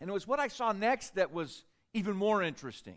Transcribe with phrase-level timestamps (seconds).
[0.00, 2.96] And it was what I saw next that was even more interesting.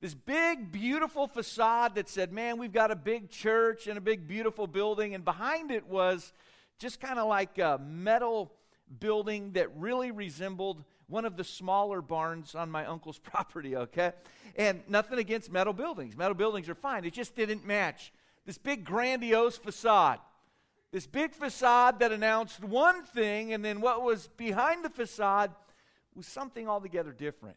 [0.00, 4.28] This big, beautiful facade that said, man, we've got a big church and a big,
[4.28, 5.14] beautiful building.
[5.14, 6.32] And behind it was
[6.78, 8.52] just kind of like a metal
[9.00, 14.12] building that really resembled one of the smaller barns on my uncle's property, okay?
[14.56, 16.16] And nothing against metal buildings.
[16.16, 17.04] Metal buildings are fine.
[17.04, 18.12] It just didn't match.
[18.46, 20.18] This big, grandiose facade.
[20.92, 25.50] This big facade that announced one thing, and then what was behind the facade
[26.14, 27.56] was something altogether different.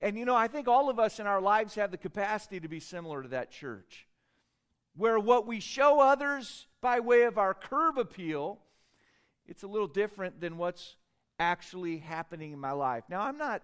[0.00, 2.68] And you know, I think all of us in our lives have the capacity to
[2.68, 4.08] be similar to that church,
[4.96, 8.58] where what we show others by way of our curb appeal,
[9.46, 10.96] it's a little different than what's
[11.38, 13.04] actually happening in my life.
[13.08, 13.62] Now, I'm not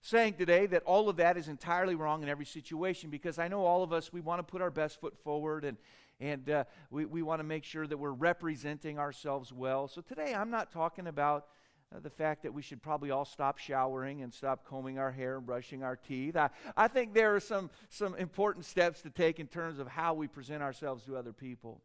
[0.00, 3.64] saying today that all of that is entirely wrong in every situation because I know
[3.64, 5.76] all of us, we want to put our best foot forward and,
[6.20, 9.86] and uh, we, we want to make sure that we're representing ourselves well.
[9.88, 11.46] So today, I'm not talking about
[11.94, 15.38] uh, the fact that we should probably all stop showering and stop combing our hair
[15.38, 16.36] and brushing our teeth.
[16.36, 20.14] I, I think there are some, some important steps to take in terms of how
[20.14, 21.80] we present ourselves to other people.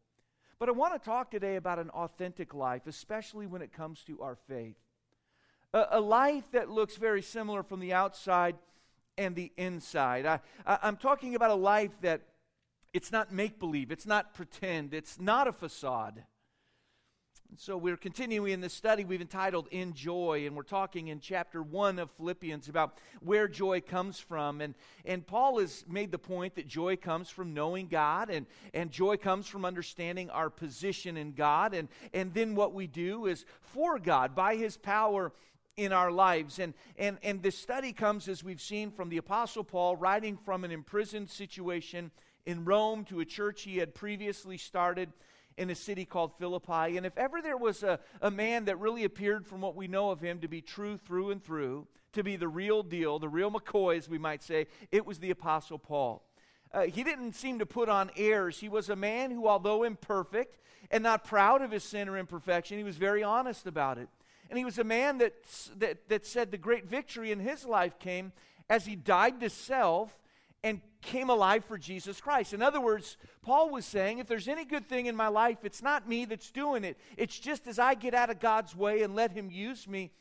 [0.59, 4.21] But I want to talk today about an authentic life, especially when it comes to
[4.21, 4.77] our faith.
[5.73, 8.55] A, a life that looks very similar from the outside
[9.17, 10.25] and the inside.
[10.25, 12.21] I, I, I'm talking about a life that
[12.93, 16.23] it's not make believe, it's not pretend, it's not a facade.
[17.57, 21.61] So we're continuing in this study we've entitled In Joy, and we're talking in chapter
[21.61, 24.59] 1 of Philippians about where joy comes from.
[24.59, 24.73] And,
[25.05, 29.17] and Paul has made the point that joy comes from knowing God, and, and joy
[29.17, 31.75] comes from understanding our position in God.
[31.75, 35.31] And, and then what we do is for God, by his power
[35.77, 36.57] in our lives.
[36.57, 40.63] And, and, and this study comes, as we've seen, from the Apostle Paul writing from
[40.63, 42.09] an imprisoned situation
[42.47, 45.13] in Rome to a church he had previously started
[45.57, 46.97] in a city called Philippi.
[46.97, 50.11] And if ever there was a, a man that really appeared from what we know
[50.11, 53.51] of him to be true through and through, to be the real deal, the real
[53.51, 56.23] McCoy, as we might say, it was the Apostle Paul.
[56.73, 58.59] Uh, he didn't seem to put on airs.
[58.59, 60.57] He was a man who, although imperfect
[60.89, 64.09] and not proud of his sin or imperfection, he was very honest about it.
[64.49, 65.33] And he was a man that,
[65.77, 68.31] that, that said the great victory in his life came
[68.69, 70.19] as he died to self
[70.63, 72.53] and came alive for Jesus Christ.
[72.53, 75.81] In other words, Paul was saying, if there's any good thing in my life, it's
[75.81, 76.97] not me that's doing it.
[77.17, 80.11] It's just as I get out of God's way and let Him use me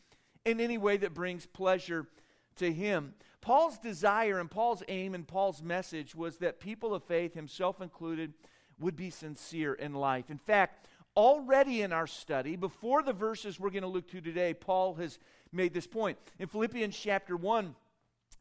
[0.44, 2.08] in any way that brings pleasure
[2.56, 3.14] to Him.
[3.40, 8.34] Paul's desire and Paul's aim and Paul's message was that people of faith, himself included,
[8.78, 10.30] would be sincere in life.
[10.30, 10.86] In fact,
[11.16, 15.18] already in our study, before the verses we're going to look to today, Paul has
[15.52, 16.18] made this point.
[16.38, 17.74] In Philippians chapter 1,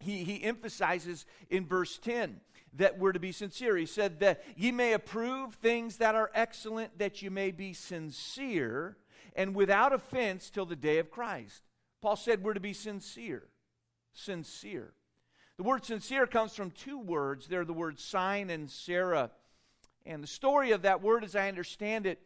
[0.01, 2.39] he, he emphasizes in verse 10
[2.73, 3.75] that we're to be sincere.
[3.77, 8.97] He said that ye may approve things that are excellent, that you may be sincere
[9.35, 11.63] and without offense till the day of Christ.
[12.01, 13.43] Paul said we're to be sincere.
[14.13, 14.93] Sincere.
[15.57, 17.47] The word sincere comes from two words.
[17.47, 19.31] They're the words sign and cera.
[20.05, 22.19] And the story of that word, as I understand it,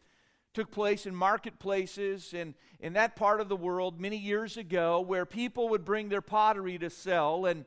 [0.56, 5.26] took place in marketplaces in, in that part of the world many years ago where
[5.26, 7.44] people would bring their pottery to sell.
[7.44, 7.66] And,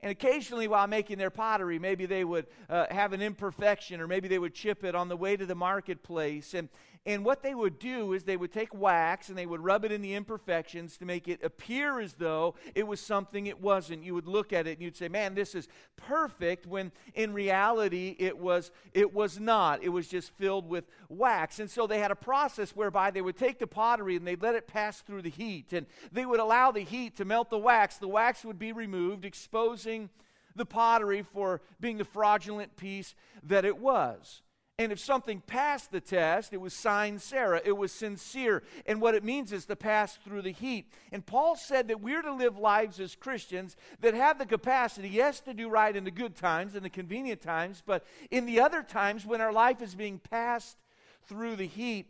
[0.00, 4.28] and occasionally, while making their pottery, maybe they would uh, have an imperfection or maybe
[4.28, 6.54] they would chip it on the way to the marketplace.
[6.54, 6.68] And,
[7.06, 9.92] and what they would do is they would take wax and they would rub it
[9.92, 14.04] in the imperfections to make it appear as though it was something it wasn't.
[14.04, 15.66] You would look at it and you'd say, "Man, this is
[15.96, 19.82] perfect," when in reality it was it was not.
[19.82, 21.58] It was just filled with wax.
[21.58, 24.54] And so they had a process whereby they would take the pottery and they'd let
[24.54, 27.96] it pass through the heat and they would allow the heat to melt the wax.
[27.96, 30.10] The wax would be removed, exposing
[30.54, 34.42] the pottery for being the fraudulent piece that it was.
[34.80, 37.60] And if something passed the test, it was cera.
[37.62, 38.62] It was sincere.
[38.86, 40.90] And what it means is to pass through the heat.
[41.12, 45.40] And Paul said that we're to live lives as Christians that have the capacity, yes,
[45.40, 48.82] to do right in the good times and the convenient times, but in the other
[48.82, 50.78] times when our life is being passed
[51.24, 52.06] through the heat,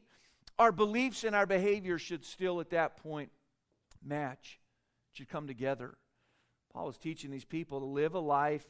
[0.56, 3.32] our beliefs and our behavior should still at that point
[4.00, 4.60] match,
[5.10, 5.96] should come together.
[6.72, 8.68] Paul is teaching these people to live a life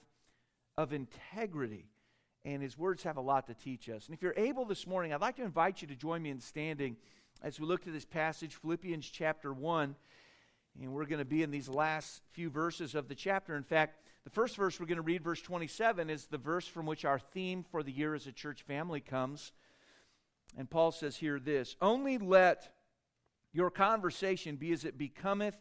[0.78, 1.90] of integrity
[2.44, 4.06] and his words have a lot to teach us.
[4.06, 6.40] And if you're able this morning, I'd like to invite you to join me in
[6.40, 6.96] standing
[7.42, 9.94] as we look to this passage, Philippians chapter 1.
[10.80, 13.56] And we're going to be in these last few verses of the chapter.
[13.56, 16.86] In fact, the first verse we're going to read, verse 27, is the verse from
[16.86, 19.52] which our theme for the year as a church family comes.
[20.56, 22.72] And Paul says here this Only let
[23.52, 25.56] your conversation be as it becometh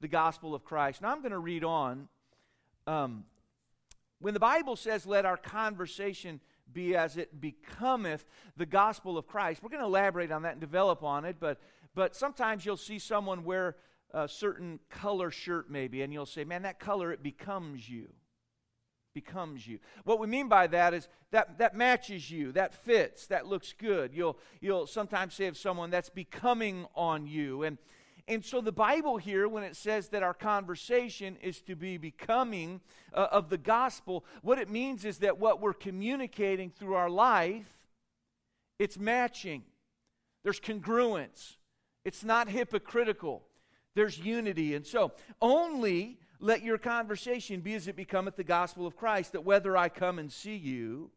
[0.00, 1.02] the gospel of Christ.
[1.02, 2.08] Now I'm going to read on.
[2.86, 3.24] Um,
[4.22, 6.40] when the Bible says, let our conversation
[6.72, 8.24] be as it becometh
[8.56, 11.60] the gospel of Christ, we're going to elaborate on that and develop on it, but,
[11.94, 13.76] but sometimes you'll see someone wear
[14.14, 18.08] a certain color shirt, maybe, and you'll say, Man, that color, it becomes you.
[19.14, 19.78] Becomes you.
[20.04, 24.14] What we mean by that is that that matches you, that fits, that looks good.
[24.14, 27.62] You'll you'll sometimes say of someone that's becoming on you.
[27.62, 27.76] And
[28.28, 32.80] and so the Bible here, when it says that our conversation is to be becoming
[33.12, 37.66] uh, of the gospel, what it means is that what we're communicating through our life,
[38.78, 39.62] it's matching.
[40.44, 41.56] There's congruence.
[42.04, 43.42] It's not hypocritical.
[43.94, 44.74] There's unity.
[44.74, 49.44] And so only let your conversation be as it becometh the gospel of Christ, that
[49.44, 51.10] whether I come and see you,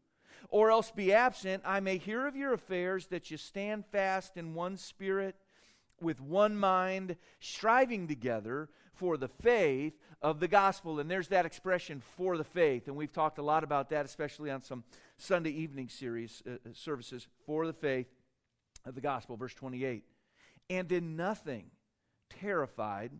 [0.50, 4.54] or else be absent, I may hear of your affairs, that you stand fast in
[4.54, 5.36] one spirit
[6.01, 11.00] with one mind, striving together for the faith of the gospel.
[11.00, 12.88] And there's that expression, for the faith.
[12.88, 14.83] And we've talked a lot about that, especially on some
[15.18, 18.07] Sunday evening series uh, uh services, for the faith
[18.86, 19.38] of the gospel.
[19.38, 20.03] Verse 28.
[20.69, 21.71] And in nothing
[22.30, 23.12] terrified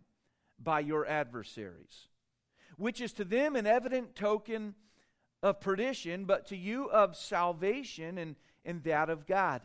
[0.58, 2.08] by your adversaries,
[2.76, 4.74] which is to them an evident token
[5.42, 9.62] of perdition, but to you of salvation and, and that of God.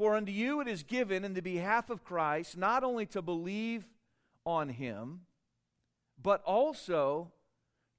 [0.00, 3.86] For unto you it is given in the behalf of Christ not only to believe
[4.46, 5.26] on him,
[6.16, 7.32] but also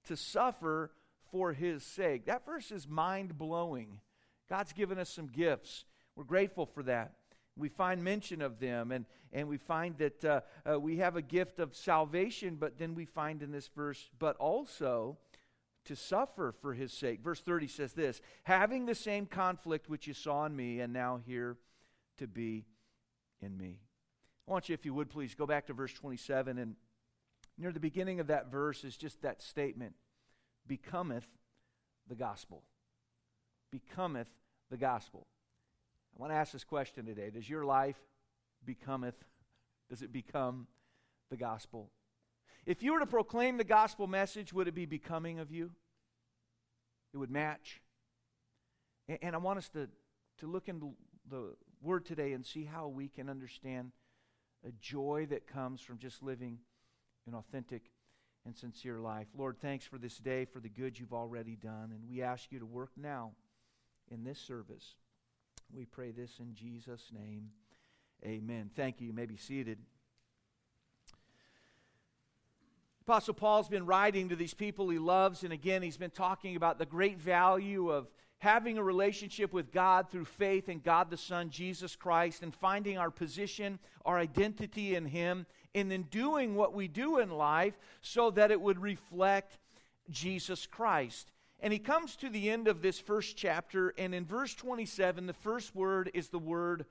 [0.05, 0.93] to suffer
[1.31, 2.25] for his sake.
[2.25, 3.99] That verse is mind blowing.
[4.49, 5.85] God's given us some gifts.
[6.15, 7.13] We're grateful for that.
[7.55, 11.21] We find mention of them, and, and we find that uh, uh, we have a
[11.21, 15.19] gift of salvation, but then we find in this verse, but also
[15.85, 17.21] to suffer for his sake.
[17.21, 21.19] Verse 30 says this having the same conflict which you saw in me, and now
[21.27, 21.57] here
[22.21, 22.65] to be
[23.41, 23.79] in me.
[24.47, 26.57] I want you, if you would please, go back to verse 27.
[26.57, 26.75] And
[27.57, 29.95] near the beginning of that verse is just that statement
[30.67, 31.25] becometh
[32.07, 32.63] the gospel.
[33.71, 34.27] Becometh
[34.69, 35.25] the gospel.
[36.15, 37.99] I want to ask this question today Does your life
[38.63, 39.15] becometh,
[39.89, 40.67] does it become
[41.31, 41.89] the gospel?
[42.67, 45.71] If you were to proclaim the gospel message, would it be becoming of you?
[47.13, 47.81] It would match.
[49.21, 49.89] And, I want us to,
[50.37, 50.93] to look into
[51.27, 53.91] the word today and see how we can understand
[54.67, 56.59] a joy that comes from just living
[57.27, 57.91] an authentic
[58.45, 59.27] and sincere life.
[59.35, 61.91] Lord, thanks for this day, for the good you've already done.
[61.91, 63.31] And we ask you to work now
[64.09, 64.95] in this service.
[65.73, 67.49] We pray this in Jesus' name.
[68.25, 68.69] Amen.
[68.75, 69.07] Thank you.
[69.07, 69.79] You may be seated.
[73.01, 76.77] Apostle Paul's been writing to these people he loves, and again, he's been talking about
[76.77, 78.07] the great value of
[78.41, 82.97] having a relationship with God through faith in God the Son, Jesus Christ, and finding
[82.97, 85.45] our position, our identity in Him,
[85.75, 89.59] and then doing what we do in life so that it would reflect
[90.09, 91.31] Jesus Christ.
[91.59, 95.33] And he comes to the end of this first chapter, and in verse 27, the
[95.33, 96.85] first word is the word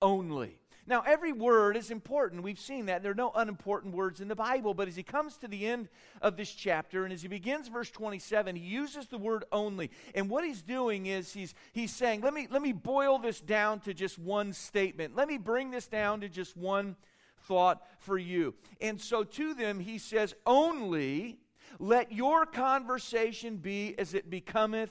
[0.00, 0.58] only.
[0.86, 2.42] Now, every word is important.
[2.42, 3.02] We've seen that.
[3.02, 4.74] There are no unimportant words in the Bible.
[4.74, 5.88] But as he comes to the end
[6.20, 9.90] of this chapter, and as he begins verse 27, he uses the word only.
[10.14, 13.80] And what he's doing is he's, he's saying, let me, let me boil this down
[13.80, 15.16] to just one statement.
[15.16, 16.96] Let me bring this down to just one
[17.44, 18.54] thought for you.
[18.80, 21.38] And so to them, he says, only
[21.78, 24.90] let your conversation be as it becometh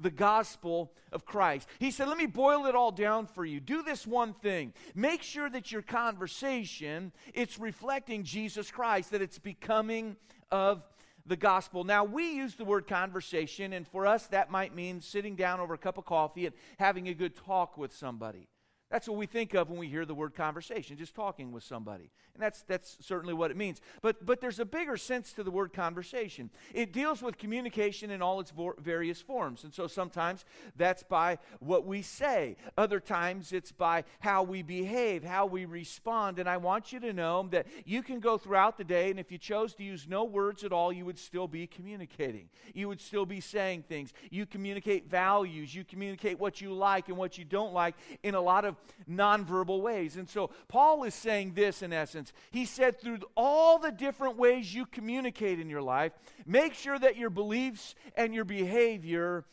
[0.00, 1.68] the gospel of Christ.
[1.78, 3.60] He said, Let me boil it all down for you.
[3.60, 4.72] Do this one thing.
[4.94, 10.16] Make sure that your conversation it's reflecting Jesus Christ, that it's becoming
[10.50, 10.82] of
[11.26, 11.84] the gospel.
[11.84, 15.74] Now, we use the word conversation, and for us, that might mean sitting down over
[15.74, 18.48] a cup of coffee and having a good talk with somebody.
[18.90, 22.10] That's what we think of when we hear the word conversation, just talking with somebody.
[22.32, 23.82] And that's, that's certainly what it means.
[24.00, 26.48] But, but there's a bigger sense to the word conversation.
[26.72, 29.64] It deals with communication in all its various forms.
[29.64, 35.22] And so sometimes that's by what we say, other times it's by how we behave,
[35.22, 36.38] how we respond.
[36.38, 39.30] And I want you to know that you can go throughout the day, and if
[39.30, 42.48] you chose to use no words at all, you would still be communicating.
[42.72, 44.14] You would still be saying things.
[44.30, 48.40] You communicate values, you communicate what you like and what you don't like in a
[48.40, 48.77] lot of
[49.08, 50.16] nonverbal ways.
[50.16, 52.32] And so Paul is saying this in essence.
[52.50, 56.12] He said, through all the different ways you communicate in your life,
[56.46, 59.44] make sure that your beliefs and your behavior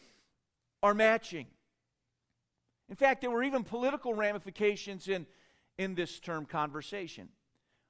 [0.83, 1.47] are matching.
[2.89, 5.25] In fact, there were even political ramifications in,
[5.77, 7.29] in this term conversation.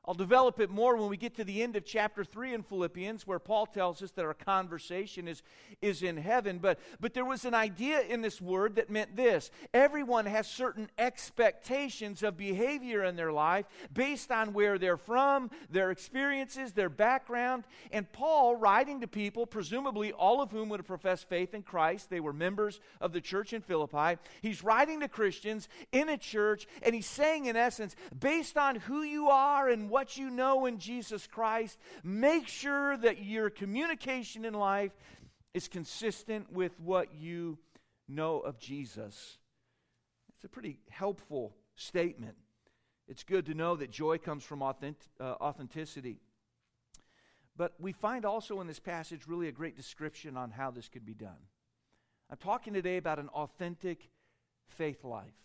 [0.07, 3.25] I'll develop it more when we get to the end of chapter 3 in Philippians,
[3.25, 5.41] where Paul tells us that our conversation is,
[5.81, 6.59] is in heaven.
[6.59, 10.89] But, but there was an idea in this word that meant this everyone has certain
[10.97, 17.63] expectations of behavior in their life based on where they're from, their experiences, their background.
[17.91, 22.11] And Paul, writing to people, presumably all of whom would have professed faith in Christ,
[22.11, 26.67] they were members of the church in Philippi, he's writing to Christians in a church,
[26.83, 30.77] and he's saying, in essence, based on who you are and what you know in
[30.77, 31.79] Jesus Christ.
[32.03, 34.91] Make sure that your communication in life
[35.53, 37.57] is consistent with what you
[38.05, 39.37] know of Jesus.
[40.35, 42.35] It's a pretty helpful statement.
[43.07, 46.19] It's good to know that joy comes from authentic, uh, authenticity.
[47.55, 51.05] But we find also in this passage really a great description on how this could
[51.05, 51.47] be done.
[52.29, 54.09] I'm talking today about an authentic
[54.67, 55.44] faith life.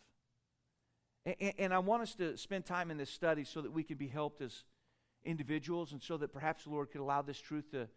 [1.26, 3.98] And, and, I want us to spend time in this study so that we can
[3.98, 4.64] be helped as
[5.24, 7.88] individuals and so that perhaps the Lord could allow this truth to,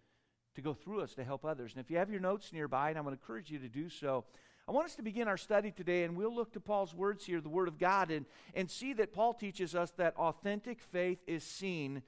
[0.56, 1.74] to go through us to help others.
[1.74, 3.89] And if you have your notes nearby, and I'm going to encourage you to do
[3.89, 4.25] so,
[4.68, 7.42] I want us to begin our study today, and we'll look to Paul's words here,
[7.42, 8.25] the Word of God, and,
[8.56, 12.01] and see that Paul teaches us that authentic faith is seen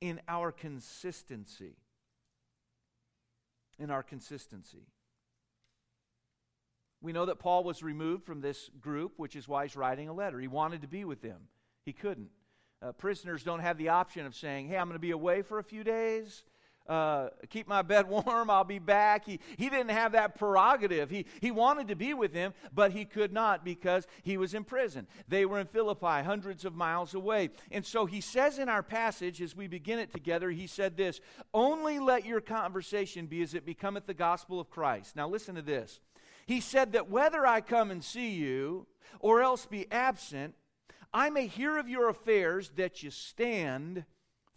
[0.00, 1.76] in our consistency.
[3.78, 4.86] In our consistency.
[7.02, 10.12] We know that Paul was removed from this group, which is why he's writing a
[10.12, 10.38] letter.
[10.40, 11.48] He wanted to be with them,
[11.84, 12.30] he couldn't.
[12.80, 15.58] Uh, prisoners don't have the option of saying, Hey, I'm going to be away for
[15.58, 16.42] a few days
[16.88, 19.24] uh, keep my bed warm, I'll be back.
[19.24, 21.10] He, he didn't have that prerogative.
[21.10, 24.64] He, he wanted to be with them, but he could not because he was in
[24.64, 25.06] prison.
[25.28, 27.50] They were in Philippi, hundreds of miles away.
[27.70, 31.20] And so he says in our passage, as we begin it together, he said this
[31.54, 35.16] Only let your conversation be as it becometh the gospel of Christ.
[35.16, 36.00] Now listen to this.
[36.46, 38.86] He said that whether I come and see you
[39.20, 40.54] or else be absent,
[41.12, 44.04] I may hear of your affairs that you stand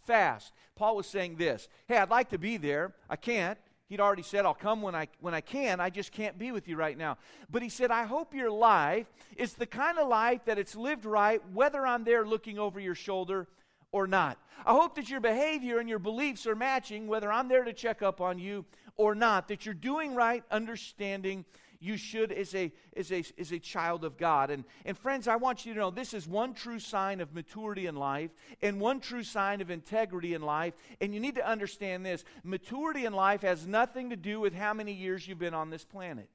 [0.06, 0.54] fast.
[0.75, 2.94] Paul was saying this Hey, I'd like to be there.
[3.10, 3.58] I can't.
[3.88, 5.80] He'd already said, I'll come when I, when I can.
[5.80, 7.18] I just can't be with you right now.
[7.51, 9.06] But he said, I hope your life
[9.38, 12.96] is the kind of life that it's lived right, whether I'm there looking over your
[12.96, 13.48] shoulder
[13.92, 14.39] or not.
[14.65, 18.01] I hope that your behavior and your beliefs are matching, whether I'm there to check
[18.01, 18.65] up on you
[18.98, 21.46] or not, that you're doing right, understanding
[21.86, 24.50] you should as a, as a, as a child of God.
[24.50, 27.86] And, and friends, I want you to know this is one true sign of maturity
[27.86, 30.74] in life and one true sign of integrity in life.
[31.00, 34.74] And you need to understand this maturity in life has nothing to do with how
[34.74, 36.30] many years you've been on this planet.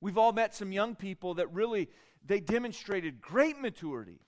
[0.00, 1.88] We've all met some young people that really
[2.24, 4.20] they demonstrated great maturity.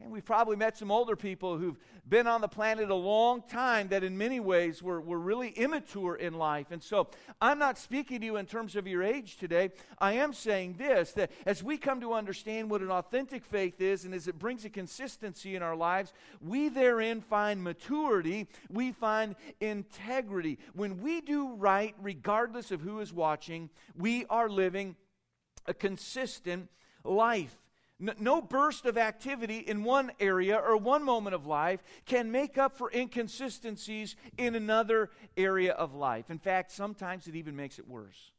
[0.00, 3.88] And we've probably met some older people who've been on the planet a long time
[3.88, 6.72] that, in many ways, were, were really immature in life.
[6.72, 7.08] And so,
[7.40, 9.70] I'm not speaking to you in terms of your age today.
[9.98, 14.04] I am saying this that as we come to understand what an authentic faith is
[14.04, 19.36] and as it brings a consistency in our lives, we therein find maturity, we find
[19.60, 20.58] integrity.
[20.74, 24.96] When we do right, regardless of who is watching, we are living
[25.66, 26.68] a consistent
[27.04, 27.63] life.
[28.18, 32.76] No burst of activity in one area or one moment of life can make up
[32.76, 36.30] for inconsistencies in another area of life.
[36.30, 38.32] In fact, sometimes it even makes it worse.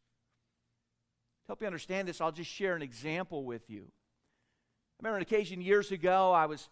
[1.44, 3.84] To help you understand this, I'll just share an example with you.
[3.84, 6.70] I remember an occasion years ago, I was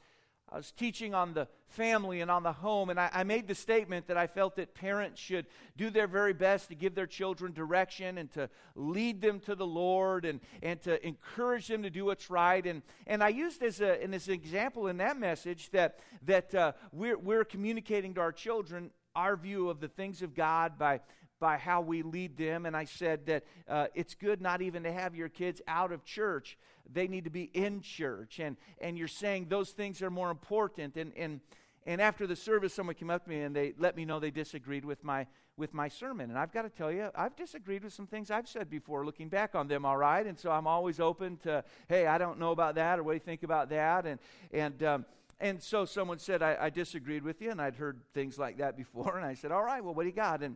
[0.53, 3.55] I was teaching on the family and on the home, and I, I, made the
[3.55, 7.53] statement that I felt that parents should do their very best to give their children
[7.53, 12.05] direction and to lead them to the Lord and, and to encourage them to do
[12.05, 12.63] what's right.
[12.63, 16.73] And, and I used as, a, as an example in that message that, that uh,
[16.91, 21.01] we're, we're communicating to our children our view of the things of God by
[21.43, 22.65] by how we lead them.
[22.65, 26.05] And I said that uh, it's good not even to have your kids out of
[26.05, 26.57] church,
[26.91, 28.39] they need to be in church.
[28.39, 30.97] And, and you're saying those things are more important.
[30.97, 31.39] And, and,
[31.85, 34.31] and after the service, someone came up to me and they let me know they
[34.31, 36.29] disagreed with my, with my sermon.
[36.29, 39.29] And I've got to tell you, I've disagreed with some things I've said before, looking
[39.29, 40.25] back on them, all right?
[40.25, 43.15] And so I'm always open to, hey, I don't know about that, or what do
[43.15, 44.05] you think about that?
[44.05, 44.19] And,
[44.51, 45.05] and, um,
[45.39, 48.77] and so someone said, I, I disagreed with you, and I'd heard things like that
[48.77, 49.17] before.
[49.17, 50.41] And I said, all right, well, what do you got?
[50.41, 50.55] And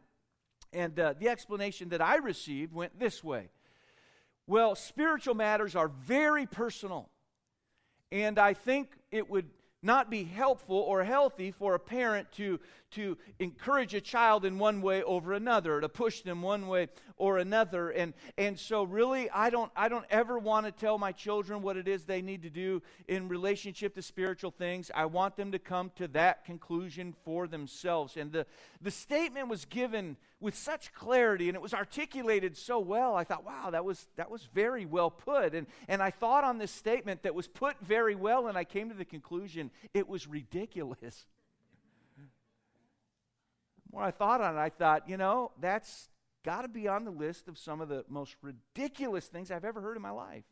[0.74, 3.50] and uh, the explanation that I received went this way
[4.48, 7.10] Well, spiritual matters are very personal.
[8.12, 9.50] And I think it would
[9.84, 12.60] not be helpful or healthy for a parent to,
[12.92, 17.38] to encourage a child in one way over another, to push them one way or
[17.38, 17.90] another.
[17.90, 21.78] And, and so really I don't I don't ever want to tell my children what
[21.78, 24.92] it is they need to do in relationship to spiritual things.
[24.94, 28.18] I want them to come to that conclusion for themselves.
[28.18, 28.46] And the,
[28.82, 33.16] the statement was given with such clarity and it was articulated so well.
[33.16, 35.54] I thought, wow, that was that was very well put.
[35.54, 38.90] And and I thought on this statement that was put very well, and I came
[38.90, 41.26] to the conclusion it was ridiculous.
[43.92, 46.10] More I thought on it, I thought, you know, that's
[46.44, 49.82] got to be on the list of some of the most ridiculous things I've ever
[49.82, 50.44] heard in my life.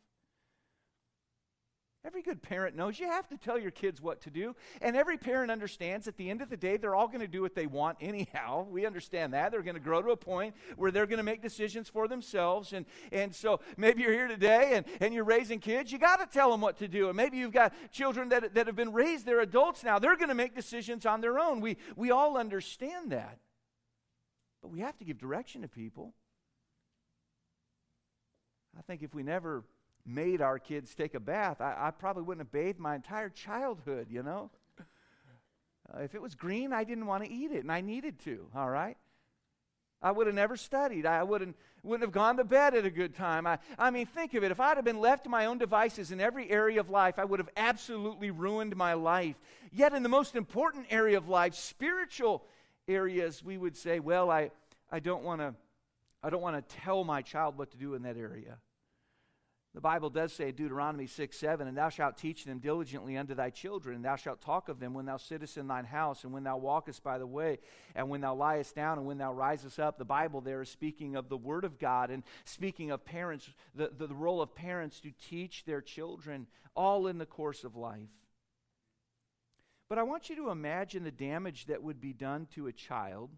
[2.04, 4.54] Every good parent knows you have to tell your kids what to do.
[4.80, 7.42] And every parent understands at the end of the day, they're all going to do
[7.42, 8.66] what they want anyhow.
[8.76, 9.50] We understand that.
[9.50, 12.72] They're going to grow to a point where they're going to make decisions for themselves.
[12.72, 15.90] And, and so maybe you're here today and, and you're raising kids.
[15.90, 17.08] You got to tell them what to do.
[17.08, 19.98] And maybe you've got children that, that have been raised, they're adults now.
[19.98, 21.60] They're going to make decisions on their own.
[21.60, 23.38] We, we all understand that.
[24.62, 26.12] But we have to give direction to people.
[28.78, 29.64] I think if we never
[30.06, 34.06] made our kids take a bath, I, I probably wouldn't have bathed my entire childhood,
[34.10, 34.50] you know?
[35.92, 38.48] Uh, if it was green, I didn't want to eat it, and I needed to,
[38.54, 38.96] all right?
[40.02, 41.06] I would have never studied.
[41.06, 43.46] I wouldn't, wouldn't have gone to bed at a good time.
[43.46, 44.50] I, I mean, think of it.
[44.50, 47.24] If I'd have been left to my own devices in every area of life, I
[47.24, 49.36] would have absolutely ruined my life.
[49.72, 52.44] Yet, in the most important area of life, spiritual
[52.88, 54.50] areas, we would say, well, I,
[54.90, 55.54] I don't want to
[56.22, 58.58] I don't want to tell my child what to do in that area.
[59.76, 63.50] The Bible does say, Deuteronomy 6 7, and thou shalt teach them diligently unto thy
[63.50, 66.44] children, and thou shalt talk of them when thou sittest in thine house, and when
[66.44, 67.58] thou walkest by the way,
[67.94, 69.98] and when thou liest down, and when thou risest up.
[69.98, 73.90] The Bible there is speaking of the Word of God and speaking of parents, the,
[73.94, 78.08] the, the role of parents to teach their children, all in the course of life.
[79.90, 83.28] But I want you to imagine the damage that would be done to a child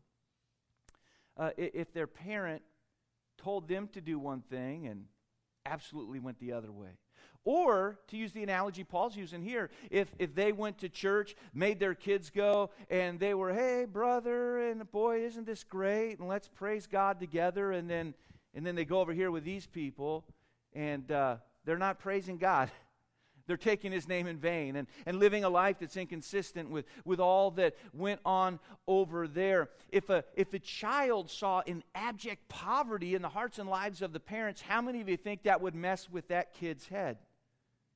[1.36, 2.62] uh, if their parent
[3.38, 5.06] told them to do one thing and
[5.70, 6.98] absolutely went the other way.
[7.44, 11.80] Or, to use the analogy Paul's using here, if, if they went to church, made
[11.80, 16.18] their kids go, and they were, hey, brother, and boy, isn't this great?
[16.18, 17.72] And let's praise God together.
[17.72, 18.14] And then,
[18.54, 20.24] and then they go over here with these people,
[20.74, 22.70] and uh, they're not praising God.
[23.48, 27.18] They're taking his name in vain and, and living a life that's inconsistent with, with
[27.18, 29.70] all that went on over there.
[29.90, 34.12] If a, if a child saw in abject poverty in the hearts and lives of
[34.12, 37.16] the parents, how many of you think that would mess with that kid's head?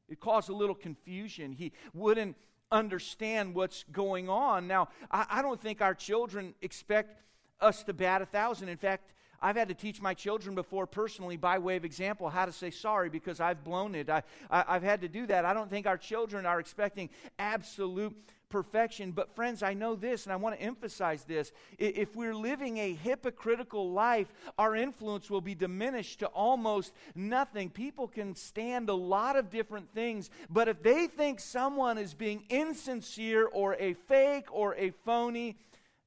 [0.08, 1.52] It caused a little confusion.
[1.52, 2.36] He wouldn't
[2.70, 4.66] understand what's going on.
[4.66, 7.20] Now, I, I don't think our children expect
[7.60, 8.70] us to bat a thousand.
[8.70, 12.46] In fact, I've had to teach my children before personally, by way of example, how
[12.46, 14.08] to say sorry because I've blown it.
[14.08, 15.44] I, I, have had to do that.
[15.44, 18.16] I don't think our children are expecting absolute
[18.52, 19.10] perfection.
[19.10, 21.50] But, friends, I know this, and I want to emphasize this.
[21.78, 27.70] If we're living a hypocritical life, our influence will be diminished to almost nothing.
[27.70, 32.44] People can stand a lot of different things, but if they think someone is being
[32.48, 35.56] insincere or a fake or a phony,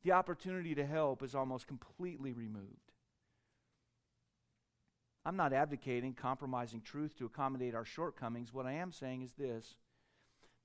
[0.04, 2.85] the opportunity to help is almost completely removed.
[5.26, 8.54] I'm not advocating compromising truth to accommodate our shortcomings.
[8.54, 9.76] What I am saying is this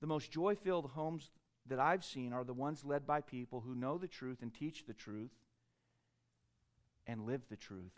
[0.01, 1.31] the most joy filled homes
[1.67, 4.85] that I've seen are the ones led by people who know the truth and teach
[4.85, 5.31] the truth
[7.07, 7.91] and live the truth.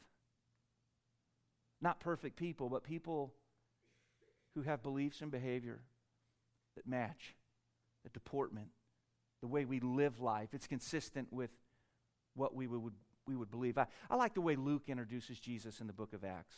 [1.82, 3.34] Not perfect people, but people
[4.56, 5.82] who have beliefs and behavior
[6.76, 7.36] that match
[8.04, 8.67] the deportment,
[9.41, 10.49] the way we live life.
[10.54, 11.52] It's consistent with
[12.36, 12.93] what we would
[13.28, 13.78] we would believe.
[13.78, 16.56] I, I like the way Luke introduces Jesus in the book of Acts.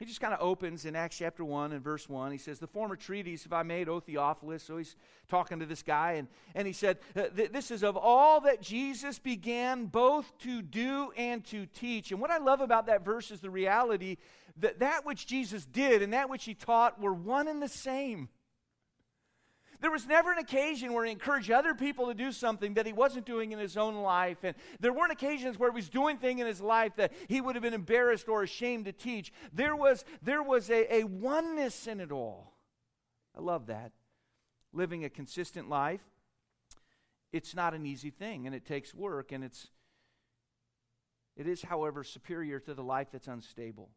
[0.00, 2.32] He just kind of opens in Acts chapter 1 and verse 1.
[2.32, 4.64] He says, The former treatise have I made, O Theophilus.
[4.64, 4.96] So he's
[5.28, 9.20] talking to this guy, and, and he said, uh, This is of all that Jesus
[9.20, 12.10] began both to do and to teach.
[12.10, 14.16] And what I love about that verse is the reality
[14.56, 18.28] that that which Jesus did and that which he taught were one and the same.
[19.84, 22.94] There was never an occasion where he encouraged other people to do something that he
[22.94, 24.38] wasn't doing in his own life.
[24.42, 27.54] And there weren't occasions where he was doing things in his life that he would
[27.54, 29.30] have been embarrassed or ashamed to teach.
[29.52, 32.54] There was, there was a, a oneness in it all.
[33.36, 33.92] I love that.
[34.72, 36.00] Living a consistent life,
[37.30, 39.68] it's not an easy thing and it takes work and it's
[41.36, 43.90] it is, however, superior to the life that's unstable.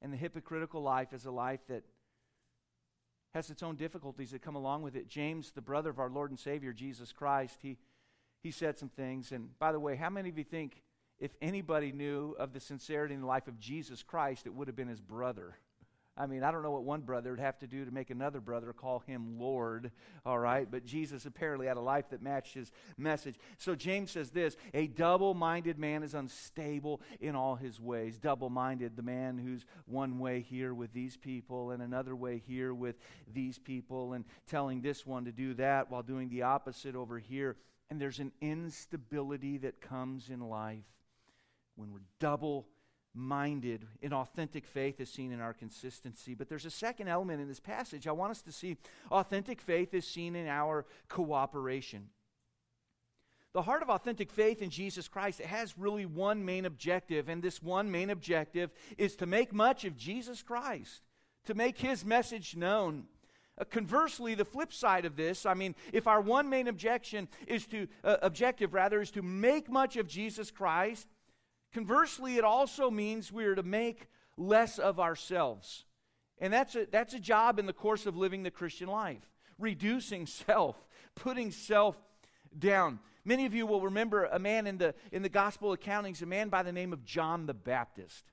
[0.00, 1.82] And the hypocritical life is a life that
[3.34, 5.08] has its own difficulties that come along with it.
[5.08, 7.76] James, the brother of our Lord and Savior, Jesus Christ, he,
[8.42, 9.32] he said some things.
[9.32, 10.82] And by the way, how many of you think
[11.18, 14.76] if anybody knew of the sincerity in the life of Jesus Christ, it would have
[14.76, 15.56] been his brother?
[16.16, 18.40] I mean, I don't know what one brother would have to do to make another
[18.40, 19.90] brother call him Lord,
[20.26, 20.70] all right?
[20.70, 23.36] But Jesus apparently had a life that matched his message.
[23.58, 28.18] So James says this A double minded man is unstable in all his ways.
[28.18, 32.74] Double minded, the man who's one way here with these people and another way here
[32.74, 32.96] with
[33.32, 37.56] these people, and telling this one to do that while doing the opposite over here.
[37.88, 40.84] And there's an instability that comes in life
[41.76, 42.66] when we're double
[43.14, 46.34] minded in authentic faith is seen in our consistency.
[46.34, 48.06] But there's a second element in this passage.
[48.06, 48.76] I want us to see
[49.10, 52.08] authentic faith is seen in our cooperation.
[53.52, 57.42] The heart of authentic faith in Jesus Christ it has really one main objective, and
[57.42, 61.02] this one main objective is to make much of Jesus Christ,
[61.46, 63.06] to make his message known.
[63.58, 67.66] Uh, conversely, the flip side of this, I mean, if our one main objection is
[67.66, 71.08] to, uh, objective rather, is to make much of Jesus Christ,
[71.72, 75.84] conversely, it also means we're to make less of ourselves.
[76.38, 80.26] And that's a, that's a job in the course of living the Christian life, reducing
[80.26, 80.76] self,
[81.14, 82.00] putting self
[82.58, 82.98] down.
[83.24, 86.48] Many of you will remember a man in the, in the gospel accountings, a man
[86.48, 88.24] by the name of John the Baptist.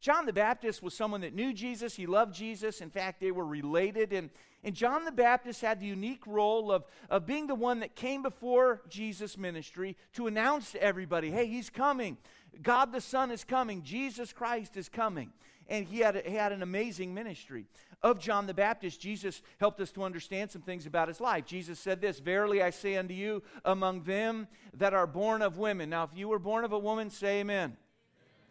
[0.00, 2.80] John the Baptist was someone that knew Jesus, he loved Jesus.
[2.80, 4.14] In fact, they were related.
[4.14, 4.30] And,
[4.64, 8.22] and John the Baptist had the unique role of, of being the one that came
[8.22, 12.16] before Jesus' ministry to announce to everybody hey, he's coming.
[12.62, 13.82] God the Son is coming.
[13.82, 15.32] Jesus Christ is coming.
[15.68, 17.66] And he had, he had an amazing ministry.
[18.02, 21.44] Of John the Baptist, Jesus helped us to understand some things about his life.
[21.44, 25.90] Jesus said this Verily I say unto you, among them that are born of women.
[25.90, 27.76] Now, if you were born of a woman, say amen.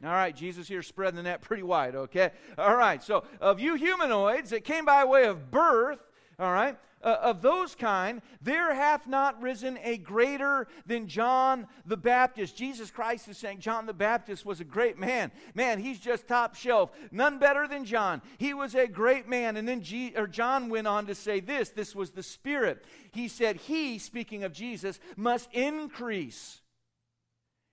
[0.04, 2.32] All right, Jesus here spreading the net pretty wide, okay?
[2.58, 6.00] All right, so of you humanoids that came by way of birth,
[6.40, 11.98] all right, uh, of those kind, there hath not risen a greater than John the
[11.98, 12.58] Baptist.
[12.58, 15.32] Jesus Christ is saying John the Baptist was a great man.
[15.54, 16.92] Man, he's just top shelf.
[17.12, 18.22] None better than John.
[18.38, 19.58] He was a great man.
[19.58, 22.84] And then G- or John went on to say this this was the Spirit.
[23.12, 26.62] He said, He, speaking of Jesus, must increase.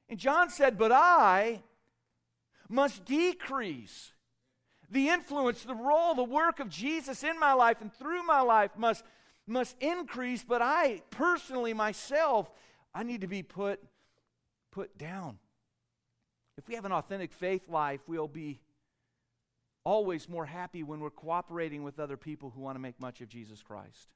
[0.08, 1.62] And John said, But I
[2.68, 4.12] must decrease.
[4.90, 8.70] The influence, the role, the work of Jesus in my life and through my life
[8.76, 9.04] must,
[9.46, 12.50] must increase, but I personally, myself,
[12.94, 13.80] I need to be put,
[14.70, 15.38] put down.
[16.56, 18.60] If we have an authentic faith life, we'll be
[19.84, 23.28] always more happy when we're cooperating with other people who want to make much of
[23.28, 24.08] Jesus Christ.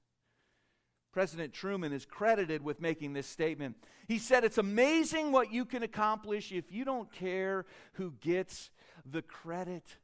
[1.12, 3.76] President Truman is credited with making this statement.
[4.06, 8.70] He said, It's amazing what you can accomplish if you don't care who gets
[9.04, 9.96] the credit.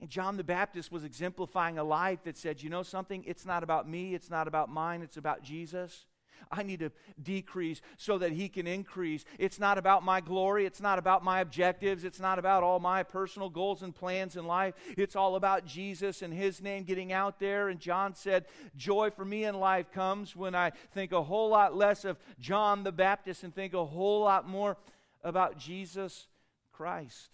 [0.00, 3.22] And John the Baptist was exemplifying a life that said, You know something?
[3.26, 6.06] It's not about me, it's not about mine, it's about Jesus.
[6.50, 6.90] I need to
[7.22, 9.24] decrease so that He can increase.
[9.38, 10.64] It's not about my glory.
[10.66, 12.02] It's not about my objectives.
[12.02, 14.74] It's not about all my personal goals and plans in life.
[14.96, 17.68] It's all about Jesus and His name getting out there.
[17.68, 21.76] And John said, Joy for me in life comes when I think a whole lot
[21.76, 24.76] less of John the Baptist and think a whole lot more
[25.22, 26.26] about Jesus
[26.72, 27.28] Christ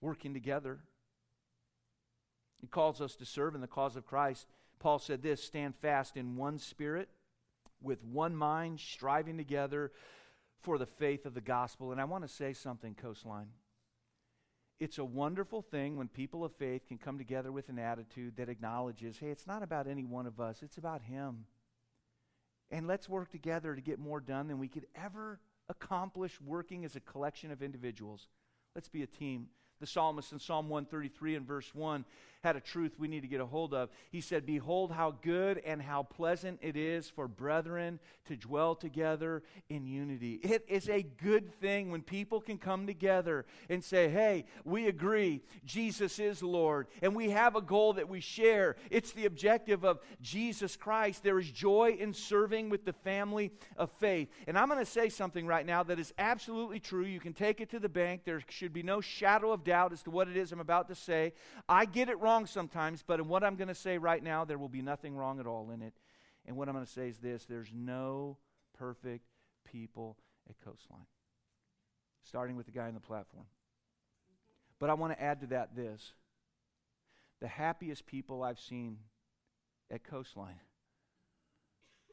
[0.00, 0.80] working together.
[2.64, 4.46] He calls us to serve in the cause of Christ.
[4.78, 7.10] Paul said this stand fast in one spirit
[7.82, 9.92] with one mind, striving together
[10.62, 11.92] for the faith of the gospel.
[11.92, 13.48] And I want to say something, Coastline.
[14.80, 18.48] It's a wonderful thing when people of faith can come together with an attitude that
[18.48, 21.44] acknowledges hey, it's not about any one of us, it's about Him.
[22.70, 26.96] And let's work together to get more done than we could ever accomplish working as
[26.96, 28.28] a collection of individuals.
[28.74, 29.48] Let's be a team.
[29.80, 32.04] The psalmist in Psalm 133 and verse 1
[32.44, 33.88] had a truth we need to get a hold of.
[34.10, 39.42] He said, Behold, how good and how pleasant it is for brethren to dwell together
[39.70, 40.34] in unity.
[40.42, 45.40] It is a good thing when people can come together and say, Hey, we agree,
[45.64, 48.76] Jesus is Lord, and we have a goal that we share.
[48.90, 51.22] It's the objective of Jesus Christ.
[51.22, 54.28] There is joy in serving with the family of faith.
[54.46, 57.04] And I'm going to say something right now that is absolutely true.
[57.04, 58.22] You can take it to the bank.
[58.26, 60.94] There should be no shadow of doubt as to what it is I'm about to
[60.94, 61.32] say.
[61.68, 64.58] I get it wrong sometimes, but in what I'm going to say right now, there
[64.58, 65.94] will be nothing wrong at all in it.
[66.46, 68.38] And what I'm going to say is this there's no
[68.76, 69.24] perfect
[69.64, 70.16] people
[70.48, 71.06] at Coastline,
[72.22, 73.46] starting with the guy on the platform.
[74.78, 76.12] But I want to add to that this
[77.40, 78.98] the happiest people I've seen
[79.90, 80.60] at Coastline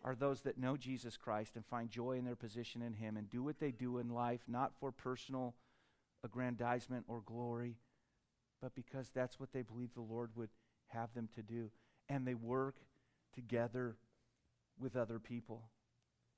[0.04, 3.30] are those that know Jesus Christ and find joy in their position in Him and
[3.30, 5.56] do what they do in life, not for personal
[6.24, 7.78] aggrandizement or glory,
[8.62, 10.50] but because that's what they believe the Lord would
[10.88, 11.72] have them to do.
[12.10, 12.76] And they work
[13.34, 13.96] together
[14.80, 15.64] with other people.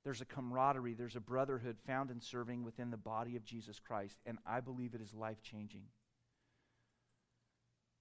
[0.04, 4.18] There's a camaraderie, there's a brotherhood found in serving within the body of Jesus Christ,
[4.26, 5.84] and I believe it is life changing.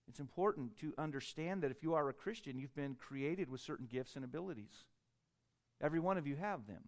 [0.09, 3.87] It's important to understand that if you are a Christian, you've been created with certain
[3.89, 4.83] gifts and abilities.
[5.81, 6.83] Every one of you have them.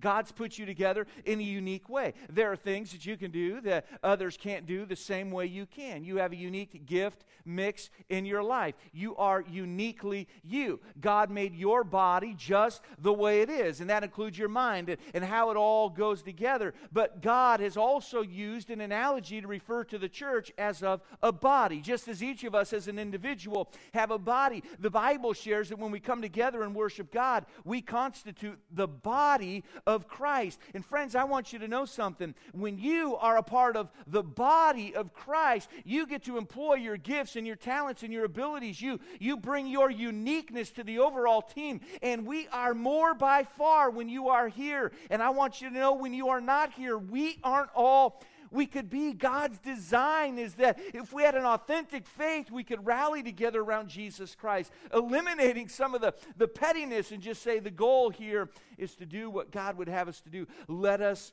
[0.00, 2.14] God's put you together in a unique way.
[2.30, 5.66] There are things that you can do that others can't do the same way you
[5.66, 6.04] can.
[6.04, 8.74] You have a unique gift mix in your life.
[8.92, 10.80] You are uniquely you.
[11.00, 14.98] God made your body just the way it is, and that includes your mind and,
[15.14, 16.74] and how it all goes together.
[16.92, 21.32] But God has also used an analogy to refer to the church as of a
[21.32, 24.62] body, just as each of us as an individual have a body.
[24.78, 29.64] The Bible shares that when we come together and worship God, we constitute the body
[29.86, 30.58] of Christ.
[30.74, 32.34] And friends, I want you to know something.
[32.52, 36.96] When you are a part of the body of Christ, you get to employ your
[36.96, 38.80] gifts and your talents and your abilities.
[38.80, 41.80] You, you bring your uniqueness to the overall team.
[42.02, 44.92] And we are more by far when you are here.
[45.10, 48.66] And I want you to know when you are not here, we aren't all we
[48.66, 49.12] could be.
[49.12, 53.88] God's design is that if we had an authentic faith, we could rally together around
[53.88, 58.94] Jesus Christ, eliminating some of the, the pettiness and just say the goal here is
[58.96, 60.46] to do what God would have us to do.
[60.68, 61.32] Let us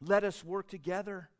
[0.00, 1.30] let us work together.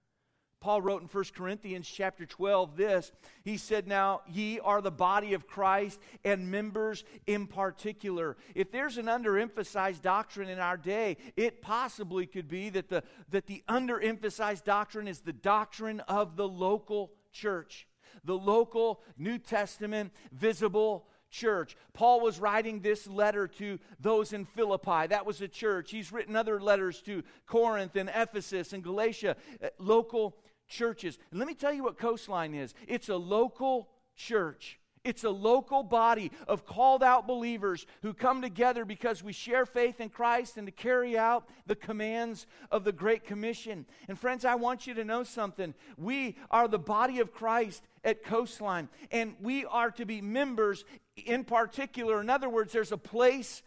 [0.65, 3.13] Paul wrote in 1 Corinthians chapter 12 this.
[3.43, 8.39] He said, Now ye are the body of Christ and members in particular.
[8.55, 13.47] If there's an underemphasized doctrine in our day, it possibly could be that the, that
[13.47, 17.87] the underemphasized doctrine is the doctrine of the local church,
[18.25, 21.77] the local New Testament visible church.
[21.93, 25.09] Paul was writing this letter to those in Philippi.
[25.09, 25.91] That was a church.
[25.91, 30.37] He's written other letters to Corinth and Ephesus and Galatia, uh, local
[30.69, 31.19] churches.
[31.31, 34.79] And let me tell you what Coastline is it's a local church.
[35.05, 40.01] It's a local body of called out believers who come together because we share faith
[40.01, 43.85] in Christ and to carry out the commands of the Great Commission.
[44.09, 45.75] And friends, I want you to know something.
[45.99, 51.45] We are the body of Christ at Coastline, and we are to be members in
[51.45, 52.23] particular.
[52.23, 53.63] In other words, there's a place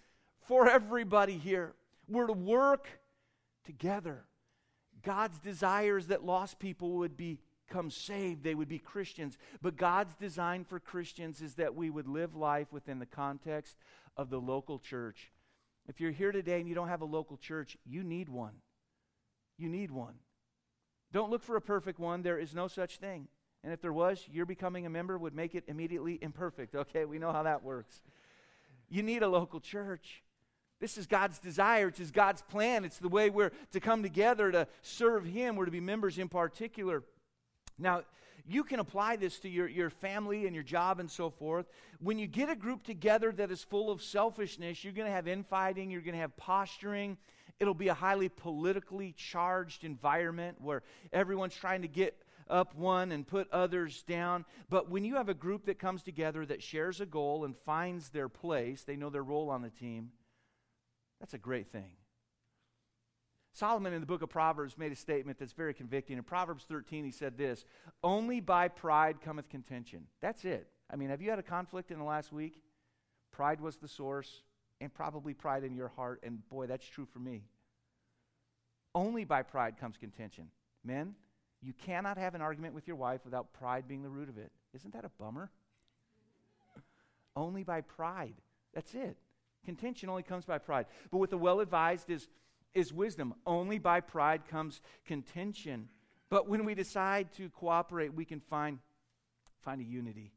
[0.47, 1.75] for everybody here.
[2.07, 2.87] We're to work
[3.63, 4.25] together.
[5.03, 9.37] God's desire is that lost people would become saved, they would be Christians.
[9.61, 13.77] But God's design for Christians is that we would live life within the context
[14.15, 15.31] of the local church.
[15.87, 18.55] If you're here today and you don't have a local church, you need one.
[19.57, 20.15] You need one.
[21.13, 22.21] Don't look for a perfect one.
[22.21, 23.27] There is no such thing.
[23.63, 26.75] And if there was, your becoming a member would make it immediately imperfect.
[26.75, 28.01] Okay, we know how that works.
[28.89, 30.23] You need a local church.
[30.79, 31.87] This is God's desire.
[31.87, 32.85] It's God's plan.
[32.85, 35.55] It's the way we're to come together to serve Him.
[35.55, 37.03] We're to be members in particular.
[37.79, 38.03] Now,
[38.47, 41.65] you can apply this to your, your family and your job and so forth.
[41.99, 45.27] When you get a group together that is full of selfishness, you're going to have
[45.27, 47.17] infighting, you're going to have posturing.
[47.59, 53.27] It'll be a highly politically charged environment where everyone's trying to get up one and
[53.27, 54.45] put others down.
[54.69, 58.09] But when you have a group that comes together that shares a goal and finds
[58.09, 60.11] their place, they know their role on the team
[61.19, 61.91] that's a great thing.
[63.53, 66.17] Solomon in the book of Proverbs made a statement that's very convicting.
[66.17, 67.65] In Proverbs 13, he said this
[68.03, 70.03] Only by pride cometh contention.
[70.21, 70.67] That's it.
[70.91, 72.61] I mean, have you had a conflict in the last week?
[73.31, 74.43] Pride was the source,
[74.79, 77.45] and probably pride in your heart, and boy, that's true for me.
[78.93, 80.49] Only by pride comes contention.
[80.83, 81.15] Men,
[81.61, 84.51] you cannot have an argument with your wife without pride being the root of it.
[84.73, 85.49] Isn't that a bummer?
[87.35, 88.35] Only by pride.
[88.73, 89.17] That's it.
[89.65, 90.85] Contention only comes by pride.
[91.11, 92.27] But with the well advised is,
[92.73, 93.33] is wisdom.
[93.45, 95.89] Only by pride comes contention.
[96.29, 98.79] But when we decide to cooperate, we can find,
[99.61, 100.33] find a unity.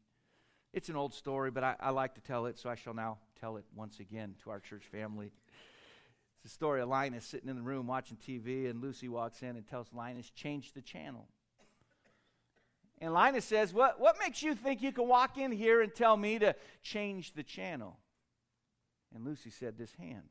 [0.72, 3.18] It's an old story, but I, I like to tell it, so I shall now
[3.40, 5.32] tell it once again to our church family.
[6.34, 9.56] It's the story of Linus sitting in the room watching TV, and Lucy walks in
[9.56, 11.26] and tells Linus, change the channel.
[13.00, 16.16] And Linus says, what, what makes you think you can walk in here and tell
[16.16, 17.98] me to change the channel?
[19.14, 20.28] And Lucy said, This hand.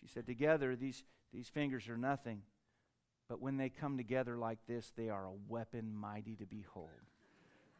[0.00, 2.42] She said, Together, these, these fingers are nothing.
[3.28, 6.90] But when they come together like this, they are a weapon mighty to behold.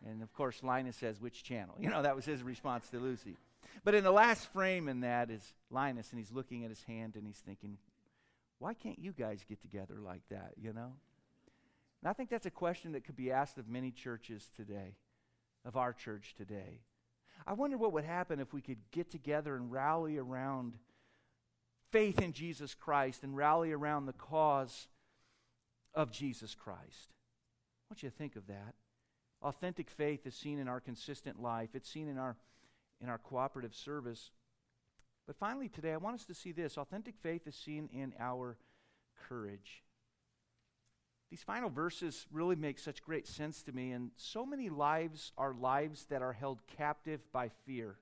[0.05, 1.77] And of course, Linus says, Which channel?
[1.81, 3.37] You know, that was his response to Lucy.
[3.85, 7.14] But in the last frame in that is Linus, and he's looking at his hand
[7.16, 7.79] and he's thinking,
[8.59, 10.92] Why can't you guys get together like that, you know?
[12.03, 14.97] And I think that's a question that could be asked of many churches today,
[15.64, 16.81] of our church today.
[17.46, 20.74] I wonder what would happen if we could get together and rally around
[21.92, 24.88] faith in Jesus Christ and rally around the cause
[25.94, 27.12] of Jesus Christ.
[27.88, 28.74] I want you to think of that.
[29.42, 32.37] Authentic faith is seen in our consistent life, it's seen in our,
[33.00, 34.30] in our cooperative service.
[35.26, 38.56] But finally, today, I want us to see this authentic faith is seen in our
[39.28, 39.82] courage.
[41.30, 45.52] These final verses really make such great sense to me, and so many lives are
[45.52, 47.96] lives that are held captive by fear.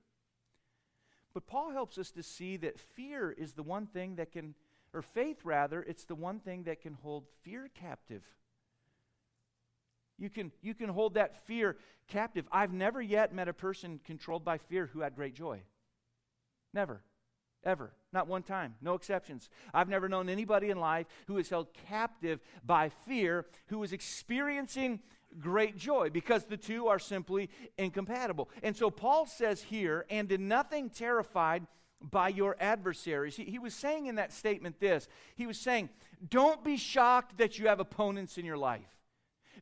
[1.33, 4.53] But Paul helps us to see that fear is the one thing that can,
[4.93, 8.23] or faith rather, it's the one thing that can hold fear captive.
[10.17, 12.47] You can, you can hold that fear captive.
[12.51, 15.63] I've never yet met a person controlled by fear who had great joy.
[16.73, 17.01] Never.
[17.65, 17.91] Ever.
[18.13, 18.75] Not one time.
[18.81, 19.49] No exceptions.
[19.73, 24.99] I've never known anybody in life who is held captive by fear who is experiencing
[25.39, 28.49] great joy because the two are simply incompatible.
[28.63, 31.65] And so Paul says here, and in nothing terrified
[32.01, 33.35] by your adversaries.
[33.35, 35.89] He, he, was saying in that statement this He was saying,
[36.29, 38.99] Don't be shocked that you have opponents in your life.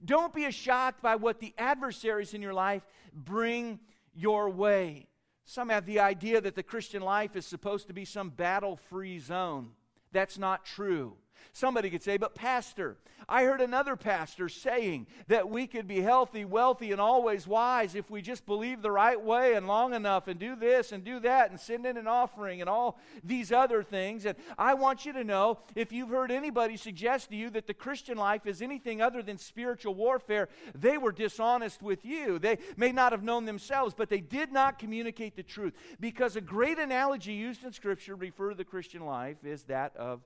[0.03, 3.79] Don't be shocked by what the adversaries in your life bring
[4.13, 5.07] your way.
[5.45, 9.19] Some have the idea that the Christian life is supposed to be some battle free
[9.19, 9.71] zone.
[10.11, 11.17] That's not true.
[11.51, 12.97] Somebody could say, but Pastor,
[13.29, 18.09] I heard another pastor saying that we could be healthy, wealthy, and always wise if
[18.09, 21.49] we just believe the right way and long enough and do this and do that
[21.49, 24.25] and send in an offering and all these other things.
[24.25, 27.73] And I want you to know if you've heard anybody suggest to you that the
[27.73, 32.39] Christian life is anything other than spiritual warfare, they were dishonest with you.
[32.39, 35.73] They may not have known themselves, but they did not communicate the truth.
[35.99, 39.95] Because a great analogy used in Scripture to refer to the Christian life is that
[39.95, 40.21] of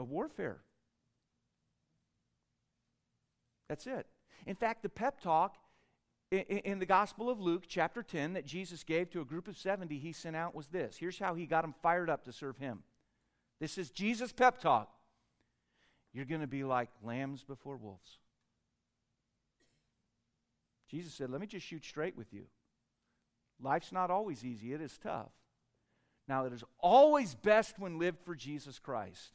[0.00, 0.58] of warfare.
[3.68, 4.06] That's it.
[4.46, 5.56] In fact, the pep talk
[6.32, 9.98] in, the Gospel of Luke, chapter 10, that Jesus gave to a group of 70
[9.98, 10.96] he sent out was this.
[10.96, 12.82] Here's how he got them fired up to serve him.
[13.60, 14.90] This is Jesus' pep talk.
[16.12, 18.18] You're going to be like lambs before wolves.
[20.88, 22.46] Jesus said, Let me just shoot straight with you.
[23.60, 25.30] Life's not always easy, it is tough.
[26.26, 29.32] Now, it is always best when lived for Jesus Christ.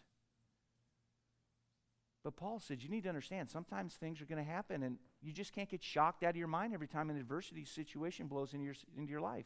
[2.26, 5.32] But Paul said, you need to understand, sometimes things are going to happen, and you
[5.32, 8.66] just can't get shocked out of your mind every time an adversity situation blows into
[8.66, 9.46] your, into your life.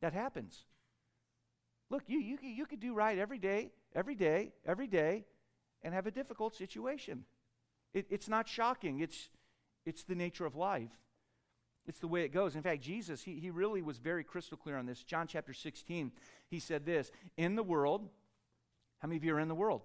[0.00, 0.64] That happens.
[1.90, 5.24] Look, you, you, you could do right every day, every day, every day,
[5.82, 7.24] and have a difficult situation.
[7.92, 9.28] It, it's not shocking, it's,
[9.84, 10.92] it's the nature of life.
[11.88, 12.54] It's the way it goes.
[12.54, 15.02] In fact, Jesus, he, he really was very crystal clear on this.
[15.02, 16.12] John chapter 16,
[16.46, 18.08] he said this In the world,
[19.00, 19.82] how many of you are in the world?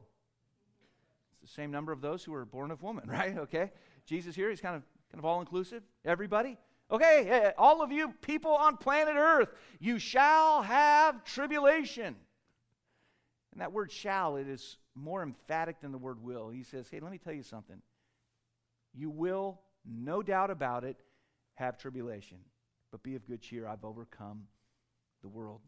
[1.42, 3.38] The same number of those who were born of woman, right?
[3.38, 3.72] Okay.
[4.06, 5.84] Jesus here, he's kind of kind of all inclusive.
[6.06, 6.58] Everybody.
[6.90, 12.16] Okay, all of you people on planet Earth, you shall have tribulation.
[13.52, 16.50] And that word shall, it is more emphatic than the word will.
[16.50, 17.82] He says, hey, let me tell you something.
[18.94, 20.96] You will, no doubt about it,
[21.56, 22.38] have tribulation.
[22.92, 23.68] But be of good cheer.
[23.68, 24.44] I've overcome
[25.22, 25.60] the world.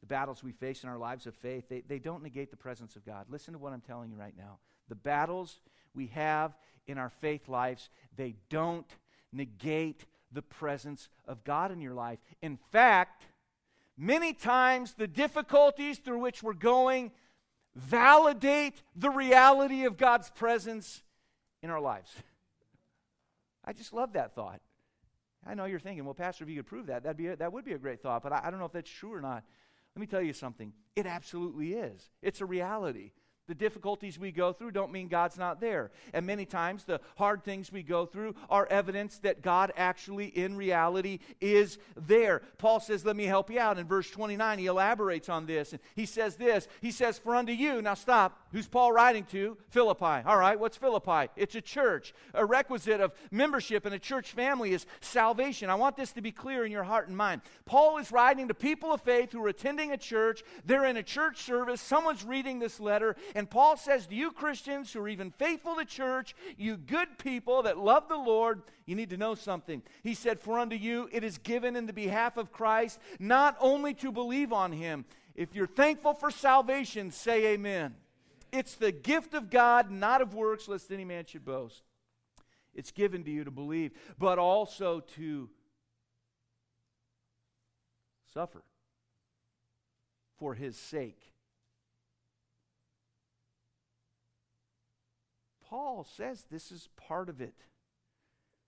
[0.00, 2.96] The battles we face in our lives of faith, they, they don't negate the presence
[2.96, 3.26] of God.
[3.28, 4.58] Listen to what I'm telling you right now
[4.92, 5.58] the battles
[5.94, 6.54] we have
[6.86, 8.86] in our faith lives, they don't
[9.32, 12.18] negate the presence of God in your life.
[12.42, 13.24] In fact,
[13.96, 17.10] many times the difficulties through which we're going
[17.74, 21.02] validate the reality of God's presence
[21.62, 22.10] in our lives.
[23.64, 24.60] I just love that thought.
[25.46, 27.50] I know you're thinking, well, Pastor, if you could prove that, that'd be a, that
[27.50, 29.42] would be a great thought, but I, I don't know if that's true or not.
[29.96, 30.74] Let me tell you something.
[30.94, 32.10] It absolutely is.
[32.20, 33.12] It's a reality.
[33.48, 35.90] The difficulties we go through don't mean God's not there.
[36.14, 40.56] And many times the hard things we go through are evidence that God actually, in
[40.56, 42.42] reality, is there.
[42.58, 43.78] Paul says, Let me help you out.
[43.78, 45.72] In verse 29, he elaborates on this.
[45.72, 48.38] And he says this He says, For unto you, now stop.
[48.52, 49.56] Who's Paul writing to?
[49.70, 50.22] Philippi.
[50.24, 51.28] All right, what's Philippi?
[51.34, 52.14] It's a church.
[52.34, 55.68] A requisite of membership in a church family is salvation.
[55.68, 57.40] I want this to be clear in your heart and mind.
[57.64, 60.44] Paul is writing to people of faith who are attending a church.
[60.64, 61.80] They're in a church service.
[61.80, 65.84] Someone's reading this letter and Paul says to you Christians who are even faithful to
[65.84, 69.82] church, you good people that love the Lord, you need to know something.
[70.02, 73.94] He said, For unto you it is given in the behalf of Christ, not only
[73.94, 75.06] to believe on him.
[75.34, 77.94] If you're thankful for salvation, say amen.
[78.52, 81.82] It's the gift of God, not of works, lest any man should boast.
[82.74, 85.48] It's given to you to believe, but also to
[88.34, 88.62] suffer
[90.38, 91.31] for his sake.
[95.72, 97.54] Paul says this is part of it.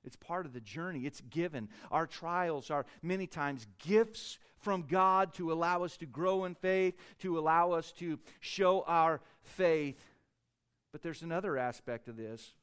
[0.04, 1.00] It's part of the journey.
[1.00, 1.68] It's given.
[1.90, 6.94] Our trials are many times gifts from God to allow us to grow in faith,
[7.18, 10.02] to allow us to show our faith.
[10.92, 12.54] But there's another aspect of this.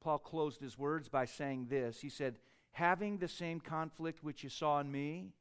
[0.00, 2.36] Paul closed his words by saying this He said,
[2.70, 5.34] Having the same conflict which you saw in me,